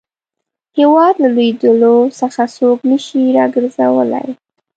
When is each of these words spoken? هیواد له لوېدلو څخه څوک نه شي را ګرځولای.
هیواد 0.77 1.15
له 1.23 1.29
لوېدلو 1.35 1.97
څخه 2.19 2.41
څوک 2.57 2.77
نه 2.89 2.97
شي 3.05 3.23
را 3.37 3.45
ګرځولای. 3.55 4.29